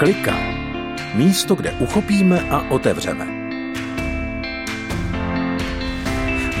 Klika. 0.00 0.36
Místo, 1.14 1.54
kde 1.54 1.72
uchopíme 1.72 2.40
a 2.50 2.70
otevřeme. 2.70 3.26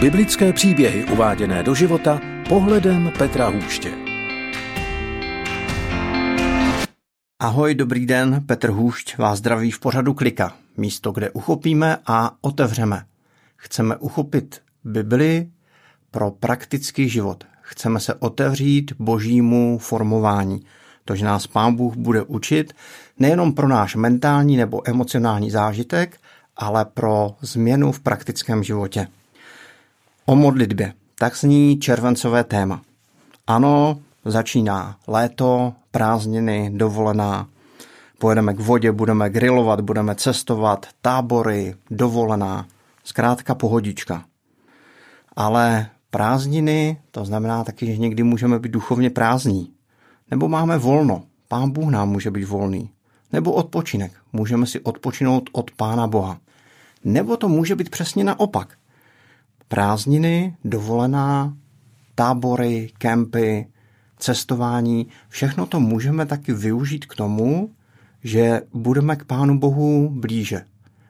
Biblické 0.00 0.52
příběhy 0.52 1.04
uváděné 1.04 1.62
do 1.62 1.74
života 1.74 2.20
pohledem 2.48 3.12
Petra 3.18 3.48
Hůště. 3.48 3.92
Ahoj, 7.38 7.74
dobrý 7.74 8.06
den, 8.06 8.44
Petr 8.46 8.70
Hůšť 8.70 9.18
vás 9.18 9.38
zdraví 9.38 9.70
v 9.70 9.80
pořadu 9.80 10.14
Klika. 10.14 10.56
Místo, 10.76 11.12
kde 11.12 11.30
uchopíme 11.30 11.98
a 12.06 12.36
otevřeme. 12.40 13.04
Chceme 13.56 13.96
uchopit 13.96 14.62
Bibli 14.84 15.50
pro 16.10 16.30
praktický 16.30 17.08
život. 17.08 17.44
Chceme 17.62 18.00
se 18.00 18.14
otevřít 18.14 18.92
božímu 18.98 19.78
formování– 19.78 20.64
tož 21.10 21.22
nás 21.22 21.46
Pán 21.46 21.74
Bůh 21.74 21.96
bude 21.96 22.22
učit 22.22 22.72
nejenom 23.18 23.52
pro 23.52 23.68
náš 23.68 23.96
mentální 23.96 24.56
nebo 24.56 24.88
emocionální 24.88 25.50
zážitek, 25.50 26.20
ale 26.56 26.84
pro 26.84 27.34
změnu 27.40 27.92
v 27.92 28.00
praktickém 28.00 28.62
životě. 28.62 29.06
O 30.26 30.36
modlitbě. 30.36 30.92
Tak 31.18 31.36
zní 31.36 31.78
červencové 31.80 32.44
téma. 32.44 32.82
Ano, 33.46 33.98
začíná 34.24 34.96
léto, 35.06 35.72
prázdniny, 35.90 36.70
dovolená. 36.74 37.46
Pojedeme 38.18 38.54
k 38.54 38.60
vodě, 38.60 38.92
budeme 38.92 39.30
grilovat, 39.30 39.80
budeme 39.80 40.14
cestovat, 40.14 40.86
tábory, 41.02 41.74
dovolená. 41.90 42.66
Zkrátka 43.04 43.54
pohodička. 43.54 44.24
Ale 45.36 45.86
prázdniny, 46.10 47.00
to 47.10 47.24
znamená 47.24 47.64
taky, 47.64 47.86
že 47.86 47.96
někdy 47.96 48.22
můžeme 48.22 48.58
být 48.58 48.72
duchovně 48.72 49.10
prázdní. 49.10 49.79
Nebo 50.30 50.48
máme 50.48 50.78
volno. 50.78 51.22
Pán 51.48 51.70
Bůh 51.70 51.90
nám 51.90 52.08
může 52.08 52.30
být 52.30 52.44
volný. 52.44 52.90
Nebo 53.32 53.52
odpočinek. 53.52 54.12
Můžeme 54.32 54.66
si 54.66 54.80
odpočinout 54.80 55.50
od 55.52 55.70
Pána 55.70 56.06
Boha. 56.06 56.40
Nebo 57.04 57.36
to 57.36 57.48
může 57.48 57.76
být 57.76 57.90
přesně 57.90 58.24
naopak. 58.24 58.76
Prázdniny, 59.68 60.56
dovolená, 60.64 61.56
tábory, 62.14 62.90
kempy, 62.98 63.66
cestování, 64.18 65.06
všechno 65.28 65.66
to 65.66 65.80
můžeme 65.80 66.26
taky 66.26 66.52
využít 66.52 67.06
k 67.06 67.14
tomu, 67.14 67.70
že 68.24 68.62
budeme 68.74 69.16
k 69.16 69.24
Pánu 69.24 69.58
Bohu 69.58 70.08
blíže. 70.08 70.64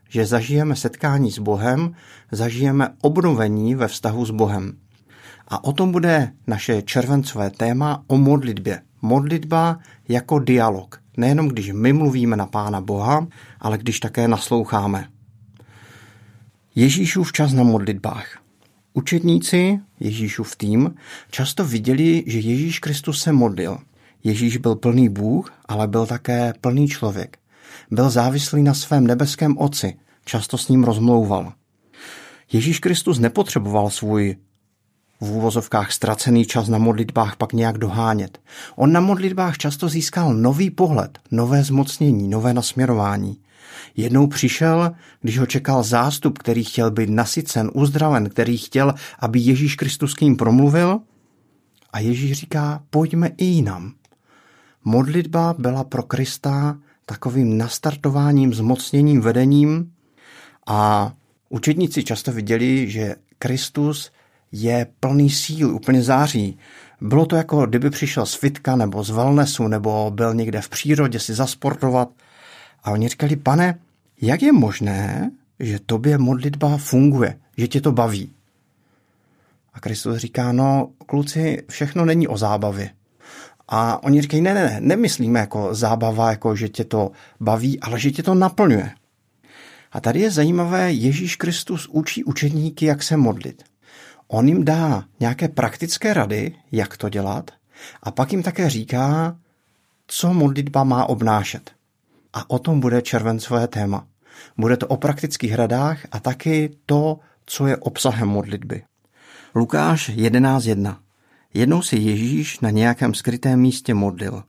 Že 0.08 0.27
zažijeme 0.27 0.77
setkání 0.77 1.30
s 1.30 1.38
Bohem, 1.38 1.94
zažijeme 2.32 2.88
obnovení 3.00 3.74
ve 3.74 3.88
vztahu 3.88 4.24
s 4.24 4.30
Bohem. 4.30 4.72
A 5.48 5.64
o 5.64 5.72
tom 5.72 5.92
bude 5.92 6.32
naše 6.46 6.82
červencové 6.82 7.50
téma 7.50 8.05
o 8.06 8.16
modlitbě. 8.16 8.82
Modlitba 9.02 9.78
jako 10.08 10.38
dialog. 10.38 11.00
Nejenom 11.16 11.48
když 11.48 11.72
my 11.72 11.92
mluvíme 11.92 12.36
na 12.36 12.46
Pána 12.46 12.80
Boha, 12.80 13.26
ale 13.60 13.78
když 13.78 14.00
také 14.00 14.28
nasloucháme. 14.28 15.08
Ježíšův 16.74 17.32
čas 17.32 17.52
na 17.52 17.62
modlitbách. 17.62 18.38
Učetníci, 18.94 19.80
Ježíšův 20.00 20.56
tým, 20.56 20.94
často 21.30 21.64
viděli, 21.64 22.24
že 22.26 22.38
Ježíš 22.38 22.78
Kristus 22.78 23.22
se 23.22 23.32
modlil. 23.32 23.78
Ježíš 24.24 24.56
byl 24.56 24.74
plný 24.76 25.08
Bůh, 25.08 25.52
ale 25.68 25.88
byl 25.88 26.06
také 26.06 26.52
plný 26.60 26.88
člověk. 26.88 27.38
Byl 27.90 28.10
závislý 28.10 28.62
na 28.62 28.74
svém 28.74 29.06
nebeském 29.06 29.58
oci, 29.58 29.94
často 30.24 30.58
s 30.58 30.68
ním 30.68 30.84
rozmlouval. 30.84 31.52
Ježíš 32.52 32.78
Kristus 32.78 33.18
nepotřeboval 33.18 33.90
svůj 33.90 34.36
v 35.20 35.30
úvozovkách 35.30 35.92
ztracený 35.92 36.44
čas 36.44 36.68
na 36.68 36.78
modlitbách 36.78 37.36
pak 37.36 37.52
nějak 37.52 37.78
dohánět. 37.78 38.38
On 38.76 38.92
na 38.92 39.00
modlitbách 39.00 39.58
často 39.58 39.88
získal 39.88 40.34
nový 40.34 40.70
pohled, 40.70 41.18
nové 41.30 41.64
zmocnění, 41.64 42.28
nové 42.28 42.54
nasměrování. 42.54 43.36
Jednou 43.96 44.27
přišel, 44.27 44.92
když 45.20 45.38
ho 45.38 45.46
čekal 45.46 45.82
zástup, 45.82 46.38
který 46.38 46.64
chtěl 46.64 46.90
být 46.90 47.10
nasycen, 47.10 47.70
uzdraven, 47.74 48.28
který 48.28 48.56
chtěl, 48.56 48.95
aby 49.18 49.40
Ježíš 49.40 49.74
Kristus 49.74 50.14
k 50.14 50.20
ním 50.20 50.36
promluvil. 50.36 51.00
A 51.92 52.00
Ježíš 52.00 52.33
říká, 52.33 52.83
pojďme 52.90 53.30
i 53.36 53.45
jinam. 53.45 53.92
Modlitba 54.84 55.55
byla 55.58 55.84
pro 55.84 56.02
Krista 56.02 56.78
takovým 57.06 57.58
nastartováním, 57.58 58.55
zmocněním, 58.55 59.20
vedením 59.20 59.92
a 60.66 61.12
učedníci 61.48 62.05
často 62.05 62.33
viděli, 62.33 62.90
že 62.90 63.14
Kristus 63.39 64.11
je 64.52 64.86
plný 65.00 65.30
síl, 65.30 65.74
úplně 65.74 66.02
září. 66.02 66.58
Bylo 67.00 67.27
to 67.27 67.36
jako 67.36 67.66
kdyby 67.66 67.90
přišel 67.90 68.27
z 68.27 68.34
fitka 68.34 68.77
nebo 68.77 69.05
z 69.05 69.11
wellnessu 69.11 69.68
nebo 69.68 70.11
byl 70.14 70.34
někde 70.34 70.61
v 70.61 70.68
přírodě 70.68 71.20
si 71.20 71.34
zasportovat. 71.34 72.08
A 72.84 72.90
oni 72.90 73.08
říkali, 73.08 73.36
pane, 73.36 73.78
jak 74.20 74.42
je 74.42 74.52
možné, 74.52 75.30
že 75.60 75.78
tobě 75.86 76.18
modlitba 76.18 76.77
funguje, 76.77 77.39
že 77.56 77.68
tě 77.68 77.80
to 77.80 77.92
baví? 77.92 78.30
A 79.74 79.80
Kristus 79.80 80.16
říká, 80.16 80.52
no 80.52 80.90
kluci, 81.06 81.62
všechno 81.68 82.05
není 82.05 82.28
o 82.28 82.36
zábavě. 82.36 82.90
A 83.68 84.02
oni 84.02 84.22
říkají, 84.22 84.42
ne, 84.42 84.55
ne, 84.55 84.64
ne, 84.64 84.78
nemyslíme 84.80 85.40
jako 85.40 85.74
zábava, 85.74 86.30
jako 86.30 86.56
že 86.56 86.68
tě 86.68 86.84
to 86.84 87.10
baví, 87.40 87.80
ale 87.80 88.00
že 88.00 88.10
tě 88.10 88.22
to 88.22 88.34
naplňuje. 88.34 88.90
A 89.92 90.00
tady 90.00 90.20
je 90.20 90.30
zajímavé, 90.30 90.92
Ježíš 90.92 91.36
Kristus 91.36 91.89
učí 91.89 92.24
učedníky, 92.24 92.86
jak 92.86 93.02
se 93.02 93.16
modlit. 93.16 93.70
On 94.33 94.48
jim 94.48 94.64
dá 94.64 95.05
nějaké 95.20 95.48
praktické 95.48 96.14
rady, 96.14 96.55
jak 96.73 96.96
to 96.96 97.08
dělat, 97.08 97.51
a 98.02 98.11
pak 98.11 98.33
jim 98.33 98.42
také 98.42 98.70
říká, 98.70 99.36
co 100.07 100.35
modlitba 100.35 100.85
má 100.85 101.05
obnášet. 101.05 101.70
A 102.33 102.51
o 102.51 102.58
tom 102.58 102.80
bude 102.80 103.02
červencové 103.02 103.69
téma. 103.69 104.07
Bude 104.57 104.77
to 104.77 104.86
o 104.86 104.96
praktických 104.96 105.55
radách 105.55 106.07
a 106.13 106.20
taky 106.20 106.70
to, 106.86 107.19
co 107.46 107.67
je 107.67 107.77
obsahem 107.77 108.29
modlitby. 108.29 108.83
Lukáš 109.55 110.11
11.1. 110.11 110.96
Jednou 111.55 111.83
si 111.83 111.96
Ježíš 111.96 112.61
na 112.61 112.70
nějakém 112.70 113.14
skrytém 113.14 113.61
místě 113.61 113.95
modlil. 113.95 114.42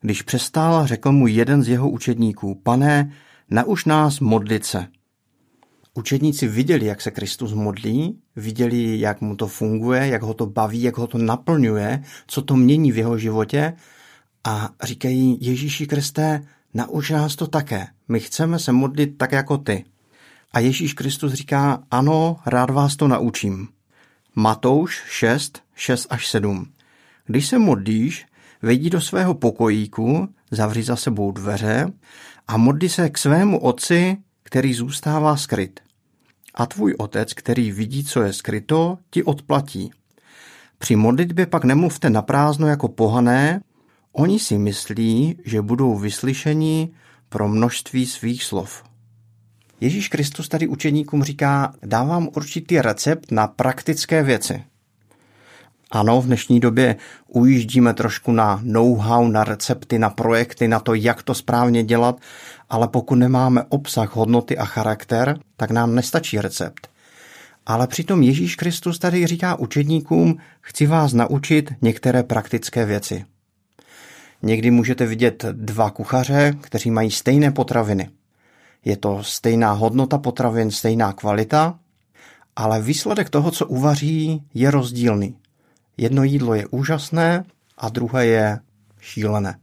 Když 0.00 0.22
přestál, 0.22 0.86
řekl 0.86 1.12
mu 1.12 1.26
jeden 1.26 1.62
z 1.62 1.68
jeho 1.68 1.90
učedníků, 1.90 2.54
pane, 2.54 3.12
nauč 3.50 3.84
nás 3.84 4.20
modlit 4.20 4.64
se. 4.64 4.86
Učedníci 5.94 6.48
viděli, 6.48 6.86
jak 6.86 7.00
se 7.00 7.10
Kristus 7.10 7.52
modlí, 7.52 8.18
viděli, 8.36 9.00
jak 9.00 9.20
mu 9.20 9.36
to 9.36 9.46
funguje, 9.46 10.06
jak 10.06 10.22
ho 10.22 10.34
to 10.34 10.46
baví, 10.46 10.82
jak 10.82 10.98
ho 10.98 11.06
to 11.06 11.18
naplňuje, 11.18 12.02
co 12.26 12.42
to 12.42 12.56
mění 12.56 12.92
v 12.92 12.98
jeho 12.98 13.18
životě 13.18 13.72
a 14.44 14.70
říkají 14.82 15.38
Ježíši 15.40 15.86
Kriste, 15.86 16.42
nauč 16.74 17.10
nás 17.10 17.36
to 17.36 17.46
také. 17.46 17.86
My 18.08 18.20
chceme 18.20 18.58
se 18.58 18.72
modlit 18.72 19.18
tak 19.18 19.32
jako 19.32 19.58
ty. 19.58 19.84
A 20.52 20.60
Ježíš 20.60 20.94
Kristus 20.94 21.32
říká, 21.32 21.82
ano, 21.90 22.36
rád 22.46 22.70
vás 22.70 22.96
to 22.96 23.08
naučím. 23.08 23.68
Matouš 24.34 25.02
6, 25.08 25.62
6 25.74 26.06
až 26.10 26.28
7. 26.28 26.72
Když 27.26 27.46
se 27.46 27.58
modlíš, 27.58 28.26
vejdi 28.62 28.90
do 28.90 29.00
svého 29.00 29.34
pokojíku, 29.34 30.28
zavři 30.50 30.82
za 30.82 30.96
sebou 30.96 31.32
dveře 31.32 31.92
a 32.48 32.56
modli 32.56 32.88
se 32.88 33.10
k 33.10 33.18
svému 33.18 33.60
otci, 33.60 34.16
který 34.48 34.74
zůstává 34.74 35.36
skryt 35.36 35.80
a 36.54 36.66
tvůj 36.66 36.94
otec, 36.98 37.32
který 37.32 37.72
vidí, 37.72 38.04
co 38.04 38.22
je 38.22 38.32
skryto, 38.32 38.98
ti 39.10 39.22
odplatí. 39.22 39.90
Při 40.78 40.96
modlitbě 40.96 41.46
pak 41.46 41.64
nemluvte 41.64 42.10
na 42.10 42.22
prázdno 42.22 42.66
jako 42.66 42.88
pohané, 42.88 43.60
oni 44.12 44.38
si 44.38 44.58
myslí, 44.58 45.38
že 45.44 45.62
budou 45.62 45.98
vyslyšeni 45.98 46.90
pro 47.28 47.48
množství 47.48 48.06
svých 48.06 48.44
slov. 48.44 48.84
Ježíš 49.80 50.08
Kristus 50.08 50.48
tady 50.48 50.68
učeníkům 50.68 51.24
říká, 51.24 51.74
dávám 51.82 52.28
určitý 52.36 52.80
recept 52.80 53.32
na 53.32 53.46
praktické 53.46 54.22
věci. 54.22 54.64
Ano, 55.90 56.20
v 56.20 56.26
dnešní 56.26 56.60
době 56.60 56.96
ujíždíme 57.28 57.94
trošku 57.94 58.32
na 58.32 58.60
know-how, 58.62 59.28
na 59.28 59.44
recepty, 59.44 59.98
na 59.98 60.10
projekty, 60.10 60.68
na 60.68 60.80
to, 60.80 60.94
jak 60.94 61.22
to 61.22 61.34
správně 61.34 61.84
dělat, 61.84 62.20
ale 62.70 62.88
pokud 62.88 63.14
nemáme 63.14 63.62
obsah, 63.68 64.16
hodnoty 64.16 64.58
a 64.58 64.64
charakter, 64.64 65.38
tak 65.56 65.70
nám 65.70 65.94
nestačí 65.94 66.40
recept. 66.40 66.90
Ale 67.66 67.86
přitom 67.86 68.22
Ježíš 68.22 68.56
Kristus 68.56 68.98
tady 68.98 69.26
říká 69.26 69.58
učedníkům, 69.58 70.38
chci 70.60 70.86
vás 70.86 71.12
naučit 71.12 71.72
některé 71.82 72.22
praktické 72.22 72.84
věci. 72.84 73.24
Někdy 74.42 74.70
můžete 74.70 75.06
vidět 75.06 75.44
dva 75.52 75.90
kuchaře, 75.90 76.54
kteří 76.60 76.90
mají 76.90 77.10
stejné 77.10 77.50
potraviny. 77.50 78.10
Je 78.84 78.96
to 78.96 79.24
stejná 79.24 79.72
hodnota 79.72 80.18
potravin, 80.18 80.70
stejná 80.70 81.12
kvalita, 81.12 81.78
ale 82.56 82.82
výsledek 82.82 83.30
toho, 83.30 83.50
co 83.50 83.66
uvaří, 83.66 84.42
je 84.54 84.70
rozdílný. 84.70 85.36
Jedno 85.96 86.22
jídlo 86.22 86.54
je 86.54 86.66
úžasné 86.66 87.44
a 87.78 87.88
druhé 87.88 88.26
je 88.26 88.58
šílené. 89.00 89.58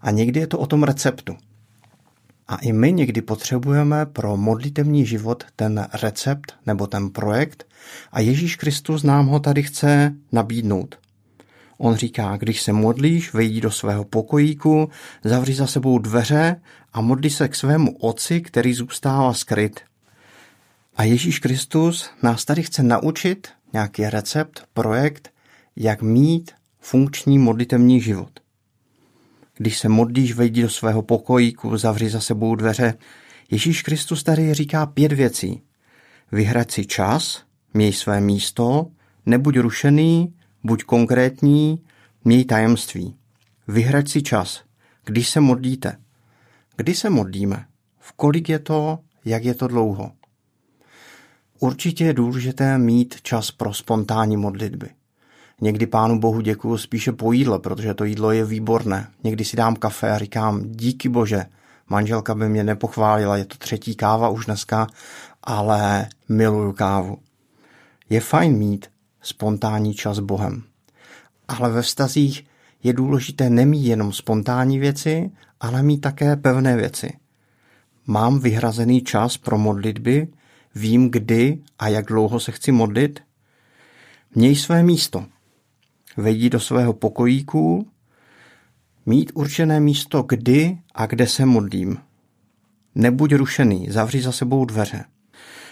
A 0.00 0.10
někdy 0.10 0.40
je 0.40 0.46
to 0.46 0.58
o 0.58 0.66
tom 0.66 0.82
receptu. 0.82 1.36
A 2.48 2.56
i 2.56 2.72
my 2.72 2.92
někdy 2.92 3.22
potřebujeme 3.22 4.06
pro 4.06 4.36
modlitevní 4.36 5.06
život 5.06 5.44
ten 5.56 5.86
recept 6.02 6.54
nebo 6.66 6.86
ten 6.86 7.10
projekt 7.10 7.66
a 8.12 8.20
Ježíš 8.20 8.56
Kristus 8.56 9.02
nám 9.02 9.26
ho 9.26 9.40
tady 9.40 9.62
chce 9.62 10.14
nabídnout. 10.32 10.98
On 11.78 11.96
říká, 11.96 12.36
když 12.36 12.62
se 12.62 12.72
modlíš, 12.72 13.32
vejdi 13.32 13.60
do 13.60 13.70
svého 13.70 14.04
pokojíku, 14.04 14.90
zavři 15.24 15.54
za 15.54 15.66
sebou 15.66 15.98
dveře 15.98 16.60
a 16.92 17.00
modli 17.00 17.30
se 17.30 17.48
k 17.48 17.54
svému 17.54 17.96
otci, 17.96 18.40
který 18.40 18.74
zůstává 18.74 19.34
skryt. 19.34 19.80
A 20.96 21.04
Ježíš 21.04 21.38
Kristus 21.38 22.10
nás 22.22 22.44
tady 22.44 22.62
chce 22.62 22.82
naučit 22.82 23.48
nějaký 23.72 24.06
recept, 24.06 24.64
projekt, 24.72 25.30
jak 25.76 26.02
mít 26.02 26.52
funkční 26.80 27.38
modlitevní 27.38 28.00
život. 28.00 28.43
Když 29.56 29.78
se 29.78 29.88
modlíš, 29.88 30.32
vejdi 30.32 30.62
do 30.62 30.70
svého 30.70 31.02
pokojíku, 31.02 31.76
zavři 31.76 32.10
za 32.10 32.20
sebou 32.20 32.54
dveře. 32.54 32.94
Ježíš 33.50 33.82
Kristus 33.82 34.22
tady 34.22 34.54
říká 34.54 34.86
pět 34.86 35.12
věcí. 35.12 35.62
Vyhrať 36.32 36.70
si 36.70 36.86
čas, 36.86 37.44
měj 37.74 37.92
své 37.92 38.20
místo, 38.20 38.86
nebuď 39.26 39.58
rušený, 39.58 40.34
buď 40.64 40.82
konkrétní, 40.84 41.80
měj 42.24 42.44
tajemství. 42.44 43.16
Vyhrať 43.68 44.08
si 44.08 44.22
čas. 44.22 44.64
Když 45.04 45.28
se 45.28 45.40
modlíte? 45.40 45.96
Kdy 46.76 46.94
se 46.94 47.10
modlíme? 47.10 47.66
V 47.98 48.12
kolik 48.12 48.48
je 48.48 48.58
to? 48.58 48.98
Jak 49.24 49.44
je 49.44 49.54
to 49.54 49.68
dlouho? 49.68 50.12
Určitě 51.60 52.04
je 52.04 52.12
důležité 52.12 52.78
mít 52.78 53.20
čas 53.22 53.50
pro 53.50 53.74
spontánní 53.74 54.36
modlitby. 54.36 54.90
Někdy 55.60 55.86
pánu 55.86 56.20
bohu 56.20 56.40
děkuju 56.40 56.78
spíše 56.78 57.12
po 57.12 57.32
jídle, 57.32 57.58
protože 57.58 57.94
to 57.94 58.04
jídlo 58.04 58.30
je 58.30 58.44
výborné. 58.44 59.08
Někdy 59.24 59.44
si 59.44 59.56
dám 59.56 59.76
kafe 59.76 60.10
a 60.10 60.18
říkám 60.18 60.62
díky 60.64 61.08
bože, 61.08 61.46
manželka 61.88 62.34
by 62.34 62.48
mě 62.48 62.64
nepochválila, 62.64 63.36
je 63.36 63.44
to 63.44 63.58
třetí 63.58 63.94
káva 63.94 64.28
už 64.28 64.46
dneska, 64.46 64.86
ale 65.42 66.08
miluju 66.28 66.72
kávu. 66.72 67.18
Je 68.10 68.20
fajn 68.20 68.58
mít 68.58 68.86
spontánní 69.22 69.94
čas 69.94 70.16
s 70.16 70.20
Bohem. 70.20 70.62
Ale 71.48 71.70
ve 71.70 71.82
vztazích 71.82 72.46
je 72.82 72.92
důležité 72.92 73.50
nemít 73.50 73.86
jenom 73.86 74.12
spontánní 74.12 74.78
věci, 74.78 75.30
ale 75.60 75.82
mít 75.82 76.00
také 76.00 76.36
pevné 76.36 76.76
věci. 76.76 77.12
Mám 78.06 78.40
vyhrazený 78.40 79.00
čas 79.00 79.36
pro 79.36 79.58
modlitby, 79.58 80.28
vím 80.74 81.10
kdy 81.10 81.58
a 81.78 81.88
jak 81.88 82.06
dlouho 82.06 82.40
se 82.40 82.52
chci 82.52 82.72
modlit. 82.72 83.20
Měj 84.34 84.56
své 84.56 84.82
místo. 84.82 85.26
Vejdi 86.16 86.50
do 86.50 86.60
svého 86.60 86.92
pokojíku, 86.92 87.86
mít 89.06 89.32
určené 89.34 89.80
místo 89.80 90.22
kdy 90.22 90.78
a 90.94 91.06
kde 91.06 91.26
se 91.26 91.46
modlím. 91.46 91.98
Nebuď 92.94 93.34
rušený, 93.34 93.86
zavři 93.90 94.22
za 94.22 94.32
sebou 94.32 94.64
dveře. 94.64 95.04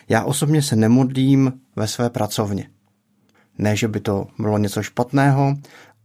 Já 0.08 0.24
osobně 0.24 0.62
se 0.62 0.76
nemodlím 0.76 1.52
ve 1.76 1.88
své 1.88 2.10
pracovně. 2.10 2.68
Ne, 3.58 3.76
že 3.76 3.88
by 3.88 4.00
to 4.00 4.26
bylo 4.38 4.58
něco 4.58 4.82
špatného, 4.82 5.56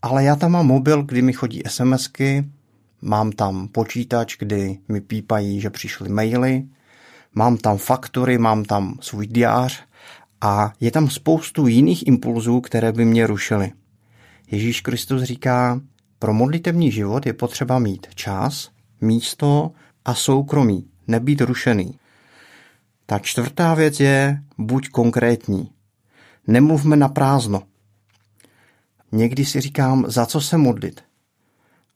ale 0.01 0.23
já 0.23 0.35
tam 0.35 0.51
mám 0.51 0.67
mobil, 0.67 1.03
kdy 1.03 1.21
mi 1.21 1.33
chodí 1.33 1.63
SMSky, 1.67 2.45
mám 3.01 3.31
tam 3.31 3.67
počítač, 3.67 4.37
kdy 4.37 4.79
mi 4.87 5.01
pípají, 5.01 5.61
že 5.61 5.69
přišly 5.69 6.09
maily, 6.09 6.63
mám 7.35 7.57
tam 7.57 7.77
faktury, 7.77 8.37
mám 8.37 8.63
tam 8.65 8.97
svůj 9.01 9.27
diář 9.27 9.83
a 10.41 10.73
je 10.79 10.91
tam 10.91 11.09
spoustu 11.09 11.67
jiných 11.67 12.07
impulzů, 12.07 12.61
které 12.61 12.91
by 12.91 13.05
mě 13.05 13.27
rušily. 13.27 13.71
Ježíš 14.51 14.81
Kristus 14.81 15.23
říká, 15.23 15.81
pro 16.19 16.33
modlitevní 16.33 16.91
život 16.91 17.25
je 17.25 17.33
potřeba 17.33 17.79
mít 17.79 18.07
čas, 18.15 18.71
místo 19.01 19.71
a 20.05 20.13
soukromí, 20.13 20.87
nebýt 21.07 21.41
rušený. 21.41 21.99
Ta 23.05 23.19
čtvrtá 23.19 23.73
věc 23.73 23.99
je 23.99 24.43
buď 24.57 24.89
konkrétní. 24.89 25.71
Nemluvme 26.47 26.95
na 26.95 27.09
prázdno. 27.09 27.63
Někdy 29.11 29.45
si 29.45 29.61
říkám, 29.61 30.05
za 30.07 30.25
co 30.25 30.41
se 30.41 30.57
modlit. 30.57 31.01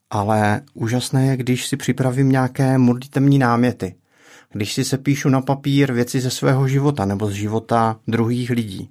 Ale 0.09 0.61
úžasné 0.73 1.25
je, 1.25 1.37
když 1.37 1.67
si 1.67 1.77
připravím 1.77 2.31
nějaké 2.31 2.77
modlitevní 2.77 3.39
náměty. 3.39 3.95
Když 4.51 4.73
si 4.73 4.85
se 4.85 4.97
píšu 4.97 5.29
na 5.29 5.41
papír 5.41 5.93
věci 5.93 6.21
ze 6.21 6.31
svého 6.31 6.67
života 6.67 7.05
nebo 7.05 7.27
z 7.27 7.33
života 7.33 7.99
druhých 8.07 8.49
lidí. 8.49 8.89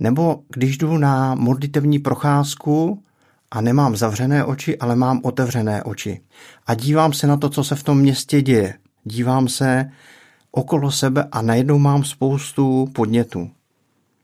Nebo 0.00 0.42
když 0.48 0.78
jdu 0.78 0.98
na 0.98 1.34
modlitevní 1.34 1.98
procházku 1.98 3.02
a 3.50 3.60
nemám 3.60 3.96
zavřené 3.96 4.44
oči, 4.44 4.78
ale 4.78 4.96
mám 4.96 5.20
otevřené 5.22 5.82
oči. 5.82 6.20
A 6.66 6.74
dívám 6.74 7.12
se 7.12 7.26
na 7.26 7.36
to, 7.36 7.48
co 7.48 7.64
se 7.64 7.74
v 7.74 7.82
tom 7.82 7.98
městě 7.98 8.42
děje. 8.42 8.74
Dívám 9.04 9.48
se 9.48 9.90
okolo 10.50 10.90
sebe 10.90 11.28
a 11.32 11.42
najednou 11.42 11.78
mám 11.78 12.04
spoustu 12.04 12.88
podnětů. 12.94 13.50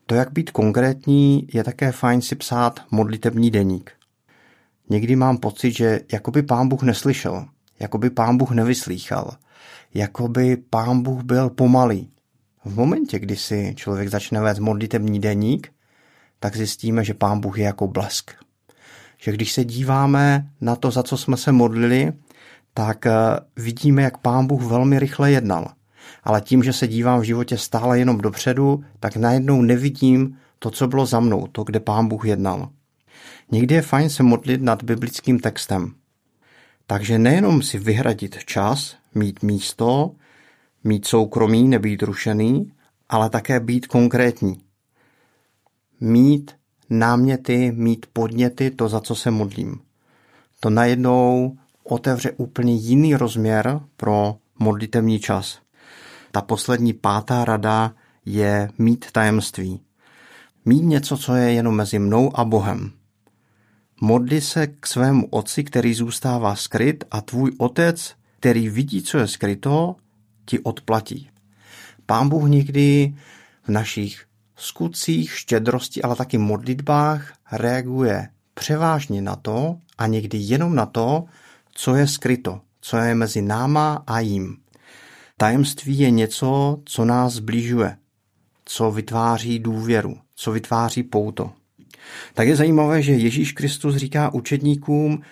To, 0.06 0.14
jak 0.14 0.32
být 0.32 0.50
konkrétní, 0.50 1.48
je 1.52 1.64
také 1.64 1.92
fajn 1.92 2.22
si 2.22 2.36
psát 2.36 2.80
modlitební 2.90 3.50
deník. 3.50 3.92
Někdy 4.90 5.16
mám 5.16 5.38
pocit, 5.38 5.72
že 5.72 6.00
jakoby 6.12 6.42
pán 6.42 6.68
Bůh 6.68 6.82
neslyšel, 6.82 7.46
jakoby 7.80 8.10
pán 8.10 8.36
Bůh 8.36 8.50
nevyslýchal, 8.50 9.30
jakoby 9.94 10.56
pán 10.56 11.02
Bůh 11.02 11.22
byl 11.22 11.50
pomalý. 11.50 12.10
V 12.64 12.76
momentě, 12.76 13.18
kdy 13.18 13.36
si 13.36 13.74
člověk 13.76 14.08
začne 14.08 14.40
vést 14.40 14.58
modlitební 14.58 15.20
deník, 15.20 15.72
tak 16.40 16.56
zjistíme, 16.56 17.04
že 17.04 17.14
pán 17.14 17.40
Bůh 17.40 17.58
je 17.58 17.64
jako 17.64 17.86
blesk. 17.86 18.30
Že 19.18 19.32
když 19.32 19.52
se 19.52 19.64
díváme 19.64 20.48
na 20.60 20.76
to, 20.76 20.90
za 20.90 21.02
co 21.02 21.16
jsme 21.16 21.36
se 21.36 21.52
modlili, 21.52 22.12
tak 22.74 23.06
eh, 23.06 23.12
vidíme, 23.56 24.02
jak 24.02 24.18
pán 24.18 24.46
Bůh 24.46 24.62
velmi 24.62 24.98
rychle 24.98 25.30
jednal 25.30 25.72
ale 26.24 26.40
tím, 26.40 26.62
že 26.62 26.72
se 26.72 26.88
dívám 26.88 27.20
v 27.20 27.24
životě 27.24 27.58
stále 27.58 27.98
jenom 27.98 28.18
dopředu, 28.18 28.84
tak 29.00 29.16
najednou 29.16 29.62
nevidím 29.62 30.36
to, 30.58 30.70
co 30.70 30.88
bylo 30.88 31.06
za 31.06 31.20
mnou, 31.20 31.46
to, 31.46 31.64
kde 31.64 31.80
pán 31.80 32.08
Bůh 32.08 32.24
jednal. 32.24 32.68
Někdy 33.50 33.74
je 33.74 33.82
fajn 33.82 34.10
se 34.10 34.22
modlit 34.22 34.62
nad 34.62 34.82
biblickým 34.82 35.40
textem. 35.40 35.94
Takže 36.86 37.18
nejenom 37.18 37.62
si 37.62 37.78
vyhradit 37.78 38.36
čas, 38.44 38.96
mít 39.14 39.42
místo, 39.42 40.10
mít 40.84 41.06
soukromí, 41.06 41.68
nebýt 41.68 42.02
rušený, 42.02 42.72
ale 43.08 43.30
také 43.30 43.60
být 43.60 43.86
konkrétní. 43.86 44.60
Mít 46.00 46.50
náměty, 46.90 47.72
mít 47.72 48.06
podněty, 48.12 48.70
to, 48.70 48.88
za 48.88 49.00
co 49.00 49.14
se 49.14 49.30
modlím. 49.30 49.80
To 50.60 50.70
najednou 50.70 51.56
otevře 51.84 52.32
úplně 52.32 52.74
jiný 52.74 53.14
rozměr 53.14 53.80
pro 53.96 54.36
modlitevní 54.58 55.20
čas. 55.20 55.58
Ta 56.32 56.42
poslední 56.42 56.92
pátá 56.92 57.44
rada 57.44 57.92
je 58.24 58.70
mít 58.78 59.12
tajemství. 59.12 59.80
Mít 60.64 60.82
něco, 60.82 61.16
co 61.16 61.34
je 61.34 61.52
jenom 61.52 61.76
mezi 61.76 61.98
mnou 61.98 62.38
a 62.38 62.44
Bohem. 62.44 62.92
Modli 64.00 64.40
se 64.40 64.66
k 64.66 64.86
svému 64.86 65.26
otci, 65.30 65.64
který 65.64 65.94
zůstává 65.94 66.54
skryt 66.54 67.04
a 67.10 67.20
tvůj 67.20 67.52
otec, 67.58 68.14
který 68.40 68.68
vidí, 68.68 69.02
co 69.02 69.18
je 69.18 69.26
skryto, 69.26 69.96
ti 70.48 70.58
odplatí. 70.58 71.30
Pán 72.06 72.28
Bůh 72.28 72.48
někdy 72.48 73.14
v 73.62 73.68
našich 73.68 74.24
skutcích, 74.56 75.38
štědrosti, 75.38 76.02
ale 76.02 76.16
taky 76.16 76.38
modlitbách 76.38 77.32
reaguje 77.52 78.28
převážně 78.54 79.22
na 79.22 79.36
to 79.36 79.76
a 79.98 80.06
někdy 80.06 80.38
jenom 80.38 80.74
na 80.74 80.86
to, 80.86 81.24
co 81.74 81.94
je 81.94 82.06
skryto, 82.06 82.60
co 82.80 82.96
je 82.96 83.14
mezi 83.14 83.42
náma 83.42 84.02
a 84.06 84.20
jím. 84.20 84.56
Tajemství 85.36 85.98
je 85.98 86.10
něco, 86.10 86.80
co 86.84 87.04
nás 87.04 87.32
zbližuje, 87.32 87.96
co 88.64 88.90
vytváří 88.90 89.58
důvěru, 89.58 90.18
co 90.34 90.52
vytváří 90.52 91.02
pouto. 91.02 91.52
Tak 92.34 92.48
je 92.48 92.56
zajímavé, 92.56 93.02
že 93.02 93.12
Ježíš 93.12 93.52
Kristus 93.52 93.96
říká 93.96 94.34
učedníkům 94.34 95.22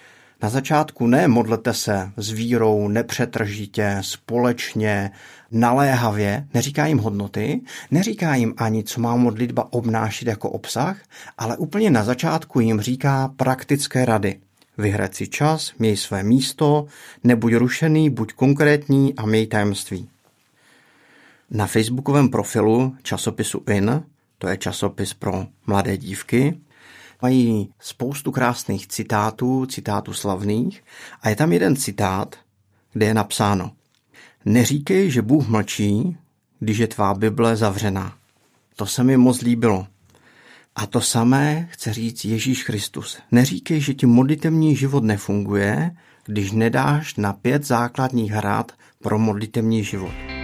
na 0.43 0.49
začátku 0.49 1.07
ne 1.07 1.29
modlete 1.29 1.75
se 1.75 2.13
s 2.17 2.31
vírou, 2.31 2.89
nepřetržitě, 2.89 3.99
společně, 4.01 5.11
naléhavě, 5.51 6.47
neříká 6.55 6.87
jim 6.87 6.99
hodnoty, 6.99 7.61
neříká 7.91 8.35
jim 8.35 8.55
ani, 8.57 8.85
co 8.85 9.01
má 9.01 9.17
modlitba 9.17 9.73
obnášet 9.73 10.29
jako 10.29 10.51
obsah, 10.51 10.99
ale 11.39 11.57
úplně 11.57 11.91
na 11.91 12.05
začátku 12.05 12.61
jim 12.61 12.81
říká 12.81 13.33
praktické 13.37 14.05
rady. 14.05 14.41
Vyhrať 14.79 15.15
si 15.15 15.29
čas, 15.29 15.73
měj 15.79 15.97
své 15.97 16.23
místo, 16.23 16.87
nebuď 17.25 17.55
rušený, 17.55 18.11
buď 18.11 18.33
konkrétní 18.33 19.15
a 19.15 19.27
měj 19.27 19.47
tajemství. 19.47 20.09
Na 21.51 21.67
facebookovém 21.67 22.29
profilu 22.29 22.97
časopisu 23.03 23.63
IN, 23.71 24.03
to 24.39 24.49
je 24.49 24.57
časopis 24.57 25.15
pro 25.15 25.47
mladé 25.67 25.97
dívky, 25.97 26.59
mají 27.23 27.71
spoustu 27.81 28.33
krásných 28.33 28.87
citátů, 28.87 29.67
citátů 29.67 30.13
slavných 30.13 30.85
a 31.23 31.29
je 31.29 31.37
tam 31.37 31.53
jeden 31.53 31.77
citát, 31.77 32.37
kde 32.93 33.07
je 33.07 33.15
napsáno 33.15 33.71
Neříkej, 34.49 35.11
že 35.11 35.23
Bůh 35.23 35.49
mlčí, 35.49 36.17
když 36.61 36.79
je 36.79 36.87
tvá 36.87 37.15
Bible 37.15 37.57
zavřená. 37.57 38.15
To 38.77 38.87
se 38.87 39.05
mi 39.05 39.17
moc 39.17 39.41
líbilo. 39.41 39.87
A 40.77 40.87
to 40.87 41.01
samé 41.01 41.69
chce 41.71 41.93
říct 41.93 42.25
Ježíš 42.25 42.63
Kristus. 42.63 43.19
Neříkej, 43.33 43.81
že 43.81 43.95
ti 43.95 44.07
modlitevní 44.07 44.77
život 44.77 45.05
nefunguje, 45.05 45.91
když 46.27 46.53
nedáš 46.53 47.17
na 47.17 47.33
pět 47.33 47.65
základních 47.65 48.33
hrad 48.33 48.73
pro 49.03 49.19
modlitevní 49.19 49.85
život. 49.85 50.36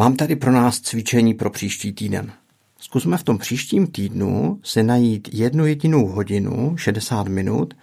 Mám 0.00 0.16
tady 0.16 0.36
pro 0.36 0.52
nás 0.52 0.80
cvičení 0.80 1.34
pro 1.34 1.50
příští 1.50 1.92
týden. 1.92 2.32
Zkusme 2.78 3.18
v 3.18 3.22
tom 3.22 3.38
příštím 3.38 3.86
týdnu 3.86 4.60
si 4.62 4.82
najít 4.82 5.28
jednu 5.32 5.66
jedinou 5.66 6.06
hodinu, 6.06 6.76
60 6.76 7.28
minut, 7.28 7.74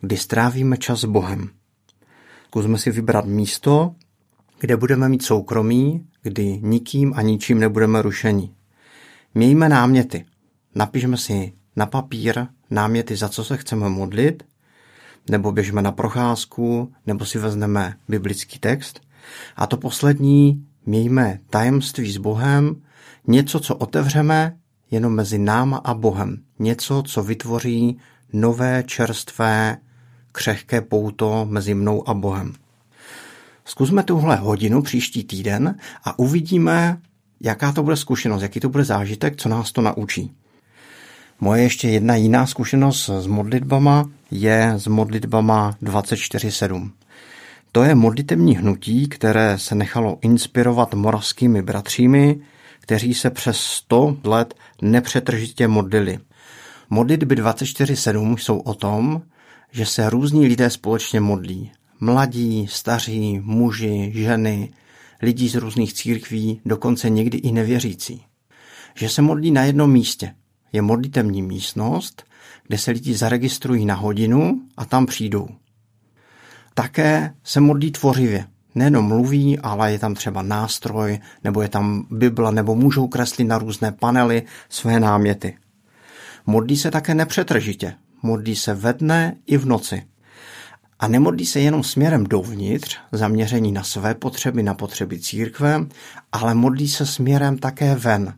kdy 0.00 0.16
strávíme 0.16 0.76
čas 0.76 1.00
s 1.00 1.04
Bohem. 1.04 1.50
Zkusme 2.44 2.78
si 2.78 2.90
vybrat 2.90 3.24
místo, 3.24 3.94
kde 4.60 4.76
budeme 4.76 5.08
mít 5.08 5.22
soukromí, 5.22 6.06
kdy 6.22 6.58
nikým 6.62 7.12
a 7.16 7.22
ničím 7.22 7.60
nebudeme 7.60 8.02
rušeni. 8.02 8.50
Mějme 9.34 9.68
náměty. 9.68 10.24
Napišme 10.74 11.16
si 11.16 11.52
na 11.76 11.86
papír 11.86 12.46
náměty, 12.70 13.16
za 13.16 13.28
co 13.28 13.44
se 13.44 13.56
chceme 13.56 13.88
modlit, 13.88 14.42
nebo 15.30 15.52
běžme 15.52 15.82
na 15.82 15.92
procházku, 15.92 16.92
nebo 17.06 17.24
si 17.24 17.38
vezmeme 17.38 17.94
biblický 18.08 18.58
text. 18.58 19.00
A 19.56 19.66
to 19.66 19.76
poslední, 19.76 20.66
mějme 20.86 21.38
tajemství 21.50 22.12
s 22.12 22.16
Bohem, 22.16 22.76
něco, 23.26 23.60
co 23.60 23.76
otevřeme 23.76 24.56
jenom 24.90 25.14
mezi 25.14 25.38
náma 25.38 25.76
a 25.76 25.94
Bohem. 25.94 26.42
Něco, 26.58 27.02
co 27.06 27.22
vytvoří 27.22 27.98
nové, 28.32 28.82
čerstvé, 28.86 29.76
křehké 30.32 30.80
pouto 30.80 31.46
mezi 31.50 31.74
mnou 31.74 32.08
a 32.08 32.14
Bohem. 32.14 32.52
Zkusme 33.64 34.02
tuhle 34.02 34.36
hodinu 34.36 34.82
příští 34.82 35.24
týden 35.24 35.74
a 36.04 36.18
uvidíme, 36.18 37.00
jaká 37.40 37.72
to 37.72 37.82
bude 37.82 37.96
zkušenost, 37.96 38.42
jaký 38.42 38.60
to 38.60 38.68
bude 38.68 38.84
zážitek, 38.84 39.36
co 39.36 39.48
nás 39.48 39.72
to 39.72 39.80
naučí. 39.80 40.32
Moje 41.40 41.62
ještě 41.62 41.88
jedna 41.88 42.14
jiná 42.14 42.46
zkušenost 42.46 43.10
s 43.18 43.26
modlitbama 43.26 44.10
je 44.30 44.72
s 44.76 44.86
modlitbama 44.86 45.76
24-7. 45.82 46.90
To 47.72 47.82
je 47.82 47.94
modlitební 47.94 48.56
hnutí, 48.56 49.08
které 49.08 49.58
se 49.58 49.74
nechalo 49.74 50.18
inspirovat 50.20 50.94
moravskými 50.94 51.62
bratřími, 51.62 52.40
kteří 52.80 53.14
se 53.14 53.30
přes 53.30 53.60
100 53.60 54.16
let 54.24 54.54
nepřetržitě 54.82 55.68
modlili. 55.68 56.18
Modlitby 56.90 57.34
24-7 57.36 58.36
jsou 58.36 58.58
o 58.58 58.74
tom, 58.74 59.22
že 59.70 59.86
se 59.86 60.10
různí 60.10 60.46
lidé 60.46 60.70
společně 60.70 61.20
modlí. 61.20 61.70
Mladí, 62.00 62.66
staří, 62.70 63.40
muži, 63.42 64.12
ženy, 64.14 64.72
lidí 65.22 65.48
z 65.48 65.54
různých 65.54 65.92
církví, 65.92 66.60
dokonce 66.64 67.10
někdy 67.10 67.38
i 67.38 67.52
nevěřící. 67.52 68.24
Že 68.94 69.08
se 69.08 69.22
modlí 69.22 69.50
na 69.50 69.64
jednom 69.64 69.92
místě. 69.92 70.34
Je 70.72 70.82
modlitevní 70.82 71.42
místnost, 71.42 72.24
kde 72.66 72.78
se 72.78 72.90
lidi 72.90 73.14
zaregistrují 73.14 73.84
na 73.84 73.94
hodinu 73.94 74.62
a 74.76 74.84
tam 74.84 75.06
přijdou. 75.06 75.48
Také 76.80 77.34
se 77.44 77.60
modlí 77.60 77.90
tvořivě. 77.90 78.46
Nejenom 78.74 79.04
mluví, 79.04 79.58
ale 79.58 79.92
je 79.92 79.98
tam 79.98 80.14
třeba 80.14 80.42
nástroj, 80.42 81.18
nebo 81.44 81.62
je 81.62 81.68
tam 81.68 82.06
Bible, 82.10 82.52
nebo 82.52 82.74
můžou 82.74 83.08
kreslit 83.08 83.48
na 83.48 83.58
různé 83.58 83.92
panely 83.92 84.42
své 84.68 85.00
náměty. 85.00 85.56
Modlí 86.46 86.76
se 86.76 86.90
také 86.90 87.14
nepřetržitě. 87.14 87.94
Modlí 88.22 88.56
se 88.56 88.74
ve 88.74 88.92
dne 88.92 89.36
i 89.46 89.56
v 89.56 89.66
noci. 89.66 90.02
A 90.98 91.08
nemodlí 91.08 91.46
se 91.46 91.60
jenom 91.60 91.82
směrem 91.82 92.24
dovnitř, 92.24 92.98
zaměření 93.12 93.72
na 93.72 93.82
své 93.82 94.14
potřeby, 94.14 94.62
na 94.62 94.74
potřeby 94.74 95.20
církve, 95.20 95.86
ale 96.32 96.54
modlí 96.54 96.88
se 96.88 97.06
směrem 97.06 97.58
také 97.58 97.94
ven, 97.94 98.34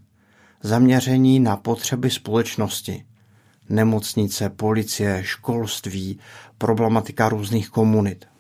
zaměření 0.63 1.41
na 1.41 1.57
potřeby 1.57 2.11
společnosti. 2.11 3.05
Nemocnice, 3.69 4.49
policie, 4.49 5.21
školství, 5.25 6.19
problematika 6.59 7.29
různých 7.29 7.69
komunit. 7.69 8.32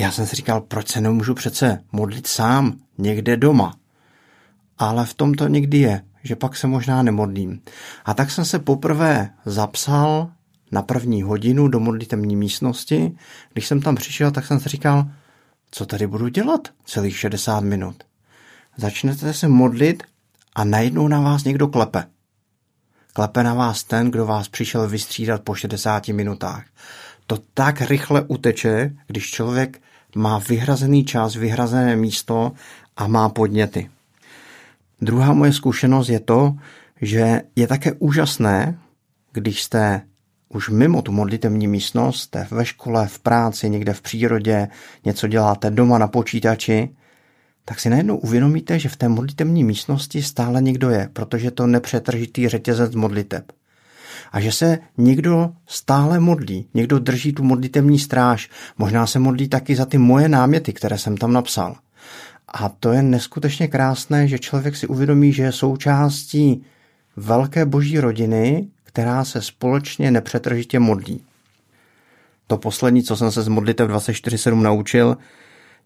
Já 0.00 0.12
jsem 0.12 0.26
si 0.26 0.36
říkal, 0.36 0.60
proč 0.60 0.88
se 0.88 1.00
nemůžu 1.00 1.34
přece 1.34 1.84
modlit 1.92 2.26
sám, 2.26 2.76
někde 2.98 3.36
doma. 3.36 3.74
Ale 4.78 5.06
v 5.06 5.14
tom 5.14 5.34
to 5.34 5.48
někdy 5.48 5.78
je, 5.78 6.02
že 6.22 6.36
pak 6.36 6.56
se 6.56 6.66
možná 6.66 7.02
nemodlím. 7.02 7.60
A 8.04 8.14
tak 8.14 8.30
jsem 8.30 8.44
se 8.44 8.58
poprvé 8.58 9.30
zapsal 9.44 10.30
na 10.72 10.82
první 10.82 11.22
hodinu 11.22 11.68
do 11.68 11.80
modlitevní 11.80 12.36
místnosti. 12.36 13.16
Když 13.52 13.66
jsem 13.66 13.80
tam 13.80 13.94
přišel, 13.94 14.30
tak 14.30 14.46
jsem 14.46 14.60
si 14.60 14.68
říkal, 14.68 15.10
co 15.70 15.86
tady 15.86 16.06
budu 16.06 16.28
dělat 16.28 16.68
celých 16.84 17.18
60 17.18 17.60
minut. 17.60 18.04
Začnete 18.76 19.34
se 19.34 19.48
modlit 19.48 20.02
a 20.54 20.64
najednou 20.64 21.08
na 21.08 21.20
vás 21.20 21.44
někdo 21.44 21.68
klepe. 21.68 22.04
Klepe 23.12 23.42
na 23.42 23.54
vás 23.54 23.84
ten, 23.84 24.10
kdo 24.10 24.26
vás 24.26 24.48
přišel 24.48 24.88
vystřídat 24.88 25.42
po 25.42 25.54
60 25.54 26.08
minutách. 26.08 26.64
To 27.26 27.38
tak 27.54 27.80
rychle 27.80 28.22
uteče, 28.22 28.96
když 29.06 29.30
člověk 29.30 29.80
má 30.16 30.38
vyhrazený 30.38 31.04
čas, 31.04 31.34
vyhrazené 31.34 31.96
místo 31.96 32.52
a 32.96 33.06
má 33.06 33.28
podněty. 33.28 33.90
Druhá 35.00 35.32
moje 35.32 35.52
zkušenost 35.52 36.08
je 36.08 36.20
to, 36.20 36.54
že 37.02 37.42
je 37.56 37.66
také 37.66 37.92
úžasné, 37.92 38.78
když 39.32 39.62
jste 39.62 40.02
už 40.48 40.68
mimo 40.68 41.02
tu 41.02 41.12
modlitevní 41.12 41.66
místnost, 41.66 42.20
jste 42.20 42.46
ve 42.50 42.64
škole, 42.64 43.06
v 43.06 43.18
práci, 43.18 43.70
někde 43.70 43.92
v 43.92 44.00
přírodě, 44.00 44.68
něco 45.04 45.28
děláte 45.28 45.70
doma 45.70 45.98
na 45.98 46.08
počítači, 46.08 46.88
tak 47.64 47.80
si 47.80 47.90
najednou 47.90 48.16
uvědomíte, 48.16 48.78
že 48.78 48.88
v 48.88 48.96
té 48.96 49.08
modlitevní 49.08 49.64
místnosti 49.64 50.22
stále 50.22 50.62
někdo 50.62 50.90
je, 50.90 51.08
protože 51.12 51.50
to 51.50 51.66
nepřetržitý 51.66 52.48
řetězec 52.48 52.94
modliteb. 52.94 53.52
A 54.30 54.40
že 54.40 54.52
se 54.52 54.78
někdo 54.98 55.50
stále 55.66 56.20
modlí, 56.20 56.68
někdo 56.74 56.98
drží 56.98 57.32
tu 57.32 57.42
modlitevní 57.42 57.98
stráž, 57.98 58.50
možná 58.78 59.06
se 59.06 59.18
modlí 59.18 59.48
taky 59.48 59.76
za 59.76 59.86
ty 59.86 59.98
moje 59.98 60.28
náměty, 60.28 60.72
které 60.72 60.98
jsem 60.98 61.16
tam 61.16 61.32
napsal. 61.32 61.76
A 62.48 62.68
to 62.68 62.92
je 62.92 63.02
neskutečně 63.02 63.68
krásné, 63.68 64.28
že 64.28 64.38
člověk 64.38 64.76
si 64.76 64.86
uvědomí, 64.86 65.32
že 65.32 65.42
je 65.42 65.52
součástí 65.52 66.62
velké 67.16 67.66
boží 67.66 68.00
rodiny, 68.00 68.68
která 68.84 69.24
se 69.24 69.42
společně 69.42 70.10
nepřetržitě 70.10 70.78
modlí. 70.78 71.24
To 72.46 72.58
poslední, 72.58 73.02
co 73.02 73.16
jsem 73.16 73.30
se 73.30 73.42
z 73.42 73.48
modlitev 73.48 73.90
24.7 73.90 74.62
naučil, 74.62 75.16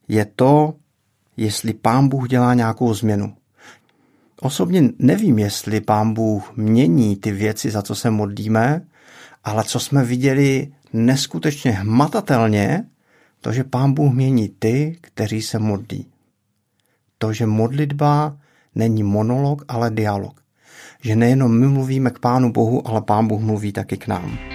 je 0.09 0.25
to, 0.37 0.75
jestli 1.37 1.75
pán 1.75 2.09
Bůh 2.09 2.29
dělá 2.29 2.55
nějakou 2.55 2.95
změnu. 2.95 3.37
Osobně 4.45 4.91
nevím, 4.99 5.39
jestli 5.39 5.81
pán 5.81 6.15
Bůh 6.15 6.57
mění 6.57 7.17
ty 7.17 7.33
věci, 7.33 7.71
za 7.71 7.83
co 7.83 7.95
se 7.95 8.11
modlíme, 8.11 8.87
ale 9.45 9.65
co 9.65 9.81
jsme 9.81 10.05
viděli 10.05 10.73
neskutečně 10.93 11.71
hmatatelně, 11.71 12.85
to, 13.41 13.53
že 13.53 13.65
pán 13.65 13.93
Bůh 13.93 14.15
mění 14.15 14.49
ty, 14.49 14.99
kteří 15.01 15.43
se 15.43 15.59
modlí. 15.59 16.07
To, 17.19 17.33
že 17.33 17.47
modlitba 17.47 18.37
není 18.75 19.03
monolog, 19.03 19.65
ale 19.69 19.91
dialog 19.91 20.45
že 21.05 21.17
nejenom 21.17 21.61
my 21.61 21.67
mluvíme 21.67 22.11
k 22.11 22.19
Pánu 22.19 22.53
Bohu, 22.53 22.89
ale 22.89 23.03
Pán 23.03 23.29
Bůh 23.29 23.41
mluví 23.41 23.73
taky 23.73 23.97
k 23.97 24.07
nám. 24.07 24.54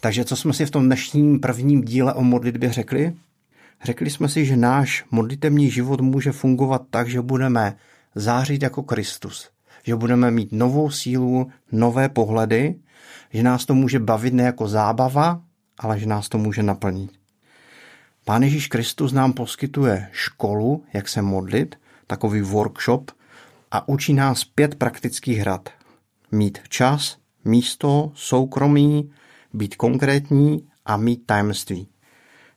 Takže 0.00 0.24
co 0.24 0.36
jsme 0.36 0.52
si 0.52 0.66
v 0.66 0.70
tom 0.70 0.86
dnešním 0.86 1.40
prvním 1.40 1.82
díle 1.82 2.14
o 2.14 2.22
modlitbě 2.22 2.72
řekli? 2.72 3.12
Řekli 3.84 4.10
jsme 4.10 4.28
si, 4.28 4.46
že 4.46 4.56
náš 4.56 5.04
modlitevní 5.10 5.70
život 5.70 6.00
může 6.00 6.32
fungovat 6.32 6.82
tak, 6.90 7.08
že 7.08 7.20
budeme 7.20 7.76
zářit 8.14 8.62
jako 8.62 8.82
Kristus, 8.82 9.50
že 9.82 9.96
budeme 9.96 10.30
mít 10.30 10.52
novou 10.52 10.90
sílu, 10.90 11.50
nové 11.72 12.08
pohledy, 12.08 12.74
že 13.32 13.42
nás 13.42 13.64
to 13.64 13.74
může 13.74 13.98
bavit 13.98 14.34
ne 14.34 14.42
jako 14.42 14.68
zábava, 14.68 15.42
ale 15.78 15.98
že 15.98 16.06
nás 16.06 16.28
to 16.28 16.38
může 16.38 16.62
naplnit. 16.62 17.10
Pán 18.24 18.42
Ježíš 18.42 18.66
Kristus 18.66 19.12
nám 19.12 19.32
poskytuje 19.32 20.08
školu, 20.12 20.84
jak 20.92 21.08
se 21.08 21.22
modlit, 21.22 21.76
takový 22.06 22.40
workshop 22.40 23.10
a 23.70 23.88
učí 23.88 24.14
nás 24.14 24.44
pět 24.44 24.74
praktických 24.74 25.42
rad. 25.42 25.68
Mít 26.32 26.58
čas, 26.68 27.18
místo, 27.44 28.12
soukromí, 28.14 29.10
být 29.52 29.76
konkrétní 29.76 30.68
a 30.86 30.96
mít 30.96 31.26
tajemství. 31.26 31.88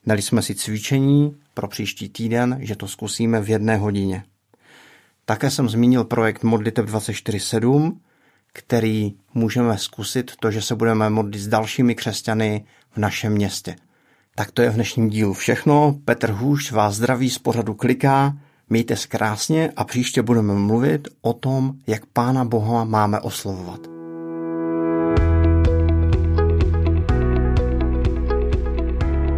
Dali 0.06 0.22
jsme 0.22 0.42
si 0.42 0.54
cvičení 0.54 1.36
pro 1.54 1.68
příští 1.68 2.08
týden, 2.08 2.58
že 2.60 2.76
to 2.76 2.88
zkusíme 2.88 3.40
v 3.40 3.48
jedné 3.48 3.76
hodině. 3.76 4.24
Také 5.24 5.50
jsem 5.50 5.68
zmínil 5.68 6.04
projekt 6.04 6.42
Modlitev 6.42 6.86
24.7, 6.86 7.96
který 8.52 9.14
můžeme 9.34 9.78
zkusit 9.78 10.32
to, 10.40 10.50
že 10.50 10.62
se 10.62 10.74
budeme 10.74 11.10
modlit 11.10 11.40
s 11.40 11.48
dalšími 11.48 11.94
křesťany 11.94 12.64
v 12.90 12.96
našem 12.96 13.32
městě. 13.32 13.76
Tak 14.34 14.50
to 14.50 14.62
je 14.62 14.70
v 14.70 14.74
dnešním 14.74 15.08
dílu 15.08 15.34
všechno. 15.34 15.98
Petr 16.04 16.30
Hůš 16.30 16.72
vás 16.72 16.94
zdraví 16.94 17.30
z 17.30 17.38
pořadu 17.38 17.74
Kliká. 17.74 18.36
Mějte 18.68 18.96
se 18.96 19.08
krásně 19.08 19.72
a 19.76 19.84
příště 19.84 20.22
budeme 20.22 20.54
mluvit 20.54 21.08
o 21.20 21.32
tom, 21.32 21.72
jak 21.86 22.06
Pána 22.06 22.44
Boha 22.44 22.84
máme 22.84 23.20
oslovovat. 23.20 23.93